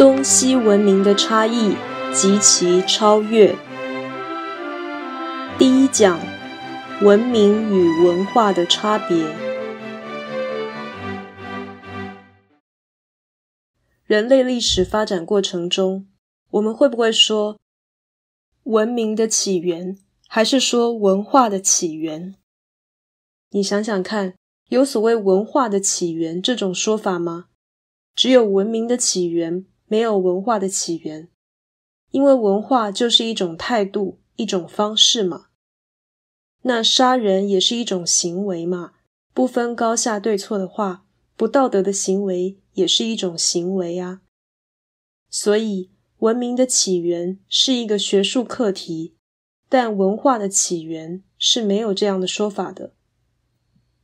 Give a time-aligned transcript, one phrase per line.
[0.00, 1.76] 东西文明的差异
[2.14, 3.54] 及其超越。
[5.58, 6.18] 第一讲：
[7.02, 9.26] 文明与文化的差别。
[14.06, 16.06] 人类历史发展过程中，
[16.52, 17.58] 我们会不会说
[18.62, 22.34] 文明的起源，还是说文化的起源？
[23.50, 24.32] 你想想看，
[24.70, 27.48] 有所谓文化的起源这种说法吗？
[28.14, 31.28] 只有文明的起源，没有文化的起源。
[32.12, 35.46] 因为文化就是一种态度，一种方式嘛。
[36.62, 38.92] 那杀人也是一种行为嘛，
[39.34, 41.04] 不分高下对错的话，
[41.36, 44.20] 不道德的行为也是一种行为啊。
[45.28, 49.16] 所以，文明的起源是一个学术课题，
[49.68, 52.94] 但文化的起源是没有这样的说法的。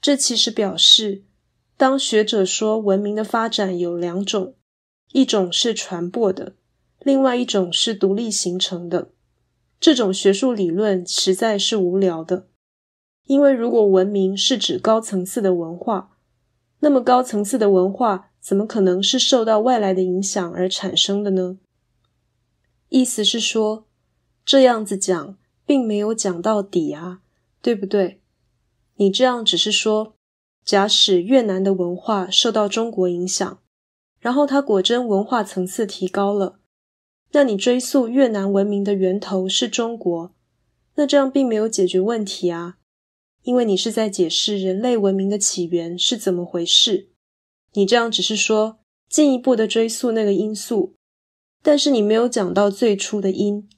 [0.00, 1.24] 这其实表示，
[1.76, 4.56] 当学者说文明的发展有两种，
[5.12, 6.54] 一种是传播的，
[7.00, 9.10] 另外一种是独立形成的。
[9.78, 12.48] 这种学术理论实在是无聊的，
[13.26, 16.16] 因为如果文明是指高层次的文化，
[16.80, 21.58] 那么高层次的文化怎么可能是受到外来的影响而产生的呢？
[22.88, 23.86] 意思是说，
[24.44, 27.20] 这样子讲并没有讲到底啊，
[27.60, 28.20] 对不对？
[28.96, 30.14] 你这样只是说，
[30.64, 33.58] 假使越南的文化受到中国影响，
[34.22, 36.60] 然后它果真文化层次提高了，
[37.32, 40.32] 那你追溯越南文明的源头是中国，
[40.94, 42.76] 那这样并没有解决问题啊，
[43.42, 47.08] 因为你是在解释人类文明的起源是怎么回事。
[47.72, 48.78] 你这样只是说
[49.08, 50.94] 进一步的追溯那个因素，
[51.60, 53.68] 但是你没有讲到最初的因。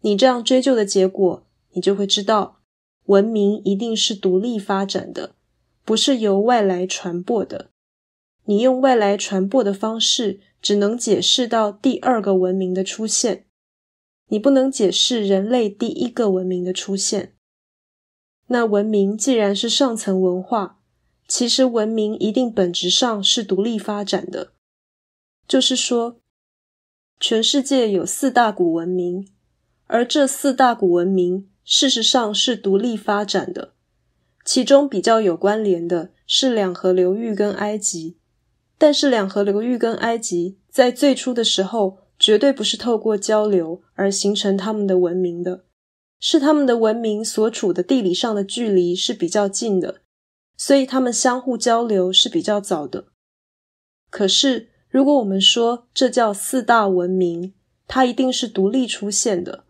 [0.00, 2.60] 你这样追究的结果，你就会知道。
[3.04, 5.36] 文明一定是独立发展的，
[5.84, 7.70] 不是由外来传播的。
[8.46, 13.46] 你用外来传播的方式，只能解释到第二个文明的出现，
[14.28, 17.34] 你不能解释人类第一个文明的出现。
[18.48, 20.80] 那文明既然是上层文化，
[21.28, 24.52] 其实文明一定本质上是独立发展的。
[25.46, 26.20] 就是说，
[27.20, 29.28] 全世界有四大古文明，
[29.86, 31.48] 而这四大古文明。
[31.68, 33.72] 事实上是独立发展的，
[34.44, 38.18] 其中比较有关联的是两河流域跟埃及，
[38.78, 45.64] 但是两河流域跟埃及在最初的时候绝对不是透过交流而形成他们的文明的，
[46.20, 50.02] 是他们的文明所处的地理上的距离是比较近的，
[50.56, 53.06] 所以他们相互交流是比较早的。
[54.10, 57.54] 可是如果我们说这叫四大文明，
[57.86, 59.64] 它一定是独立出现的。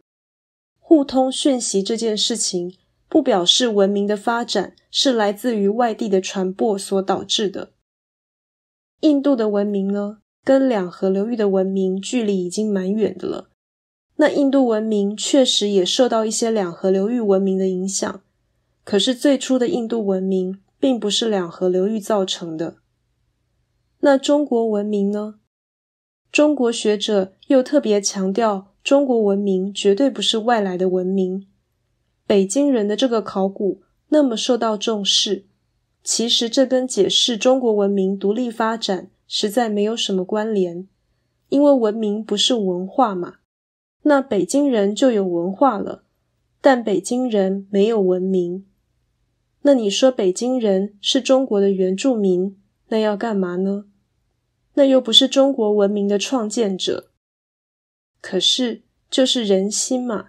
[0.79, 2.77] 互通讯息这件事情，
[3.09, 7.73] 不表示文明的发展是来自于外地的传播所导致的。
[9.01, 13.49] 印度的文明呢，跟两河流域的文明距离已经蛮远的了。
[14.17, 18.23] 那印度文明确实也受到一些两河流域文明的影响，
[18.85, 22.77] 可是最初的印度文明并不是两河流域造成的。
[24.01, 25.41] 那中国文明呢？
[26.33, 28.73] 中国学者又特别强调。
[28.85, 31.49] 中国文明绝对不是外来的文明。
[32.25, 35.47] 北京人的这个考古那么受到重视，
[36.09, 40.87] 其实这跟解释中国文明独立发展实在没有什么关联。
[41.49, 43.39] 因为文明不是文化嘛，
[44.03, 46.05] 那北京人就有文化了，
[46.61, 48.65] 但北京人没有文明。
[49.63, 52.57] 那你说北京人是中国的原住民，
[52.91, 53.87] 那要干嘛呢？
[54.75, 57.11] 那又不是中国文明的创建者。
[58.21, 60.27] 可是，就是人心嘛，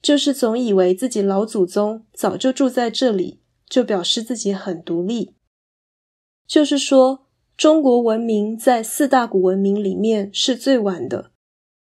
[0.00, 5.34] 就是总以为自己老祖宗早就住在这里，就表示自己很独立。
[6.46, 11.32] 就是说，中国文明在四大古文明里面是最晚的，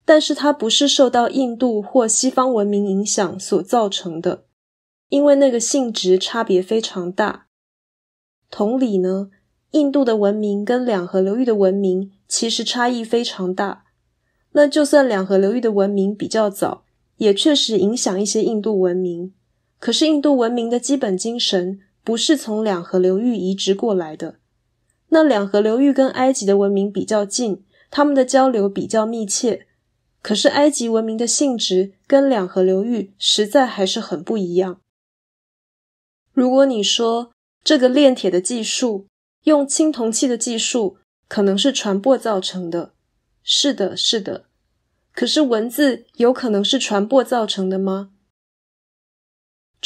[0.03, 4.45] 但是它不是受到印度或西方文明影响所造成的，
[5.09, 7.47] 因为那个性质差别非常大。
[8.50, 9.29] 同理呢，
[9.72, 13.83] 印度的文明跟两河流域的文明其实差异非常大。
[14.54, 16.86] 那就算两河流域的文明比较早，
[17.18, 19.33] 也确实影响一些印度文明。
[19.85, 24.39] 可是印度文明的基本精神不是从两河流域移植过来的。
[25.09, 29.67] 那两河流域跟埃及的文明比较近，他们的交流比较密切。
[30.23, 34.81] 可是埃及文明的性质跟两河流域实在还是很不一样。
[36.33, 37.29] 如果你说
[37.63, 39.05] 这个炼铁的技术，
[39.43, 40.97] 用青铜器的技术，
[41.27, 42.93] 可能是传播造成的。
[43.43, 44.45] 是的，是的。
[45.13, 48.09] 可是文字有可能是传播造成的吗？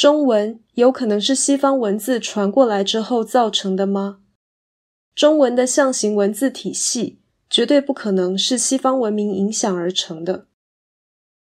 [0.00, 4.22] 中文有可能是西方文字传过来之后造成的吗？
[5.14, 7.20] 中文的象形文字体系
[7.50, 10.46] 绝对不可能是西方文明影响而成的。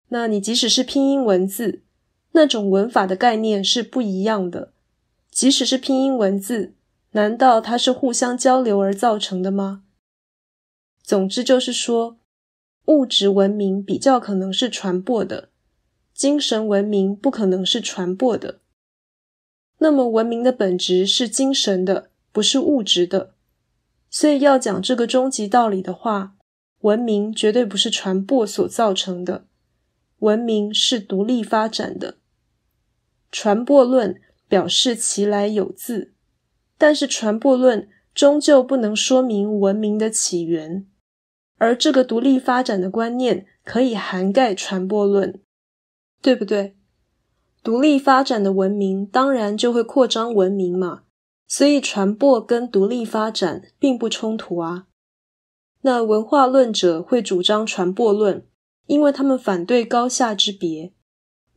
[0.07, 1.83] 那你即使是拼音文字，
[2.31, 4.73] 那种文法的概念是不一样的。
[5.29, 6.73] 即使是拼音文字，
[7.11, 9.83] 难道它是互相交流而造成的吗？
[11.03, 12.17] 总之就是说，
[12.85, 15.49] 物质文明比较可能是传播的，
[16.17, 18.59] 精神文明不可能是传播的。
[19.77, 23.35] 那么文明的本质是精神的，不是物质的。
[24.09, 26.33] 所以要讲这个终极道理的话，
[26.79, 29.45] 文明绝对不是传播所造成的。
[30.19, 32.17] 文明是独立发展的，
[33.31, 36.15] 传播论表示其来有自，
[36.79, 40.87] 但是传播论终究不能说明文明的起源，
[41.57, 45.39] 而这个独立发展的观念可以涵盖传播论，
[46.21, 46.75] 对不对？
[47.63, 51.03] 独立发展的文明当然就会扩张文明嘛，
[51.47, 54.87] 所以传播跟独立发展并不冲突啊。
[55.81, 58.45] 那文化论者会主张传播论。
[58.87, 60.93] 因为他们反对高下之别，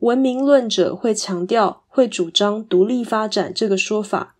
[0.00, 4.34] 文明论者会强调、会主张独立发展这个说法。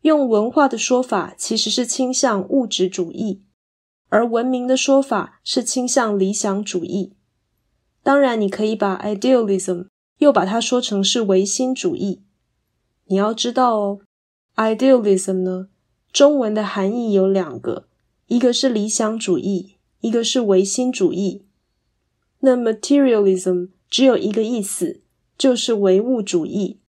[0.00, 3.42] 用文化的说法其实是倾向物质主义，
[4.08, 7.12] 而文明的说法是倾向理想主义。
[8.08, 12.22] 当然，你可以把 idealism 又把它说成是唯心主义。
[13.04, 14.00] 你要知道哦
[14.56, 15.68] ，idealism 呢，
[16.10, 17.86] 中文的含义有两个，
[18.28, 21.44] 一个是理想主义，一个是唯心主义。
[22.38, 25.02] 那 materialism 只有一个意思，
[25.36, 26.80] 就是唯物主义。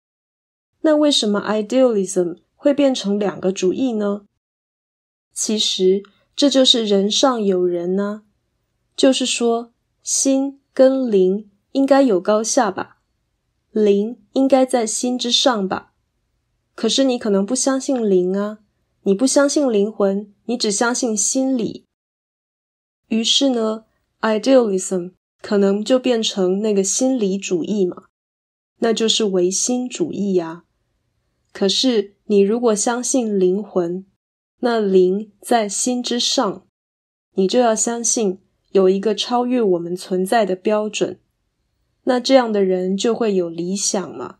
[0.82, 4.22] 那为什么 idealism 会变成两个主义呢？
[5.34, 6.04] 其实
[6.36, 8.22] 这就是人上有人呢，
[8.94, 9.72] 就是说
[10.04, 12.98] 心跟灵应该有高下吧，
[13.72, 15.92] 灵应该在心之上吧。
[16.76, 18.60] 可是你可能不相信灵啊，
[19.02, 21.84] 你不相信灵魂，你只相信心理。
[23.08, 23.86] 于是呢
[24.20, 25.14] ，idealism。
[25.42, 28.04] 可能就变成那个心理主义嘛，
[28.78, 30.62] 那就是唯心主义呀。
[31.52, 34.06] 可是你如果相信灵魂，
[34.60, 36.66] 那灵在心之上，
[37.34, 38.40] 你就要相信
[38.72, 41.18] 有一个超越我们存在的标准。
[42.04, 44.38] 那这样的人就会有理想嘛。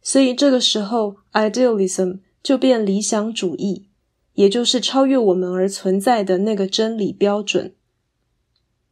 [0.00, 3.88] 所以这个时候，idealism 就变理想主义，
[4.34, 7.74] 也就是超越我们而存在的那个真理标准。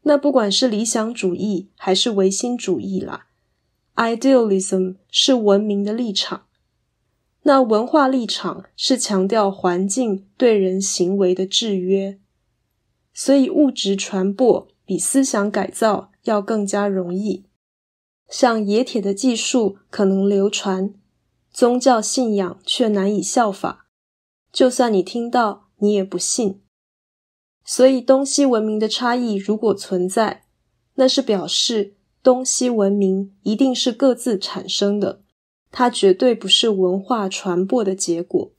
[0.02, 3.26] 那不管是理想主义还是唯心主义啦
[3.94, 6.46] ，idealism 是文明的立场，
[7.42, 12.18] 那文化立场是强调环境对人行为的制约，
[13.18, 17.46] 所以物质传播比思想改造要更加容易。
[18.28, 20.92] 像冶铁的技术可能流传，
[21.50, 23.86] 宗教信仰却难以效法，
[24.52, 26.60] 就算你听到，你也不信。
[27.64, 30.44] 所以，东西文明的差异如果存在，
[30.96, 35.22] 那是表示东西文明一定是各自产生的，
[35.70, 38.52] 它绝对不是文化传播的结果。